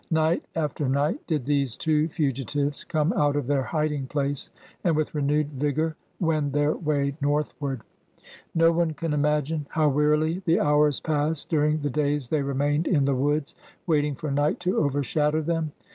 [0.09, 4.49] Night after night did these two fugitives come out of their hiding place,
[4.83, 7.81] and with renewed vigor wend their way northward.
[8.57, 13.05] Xo one can imagine how wearily the hours passed during the days they remained in
[13.05, 13.53] the woods,
[13.85, 15.71] waiting for night to overshadow them.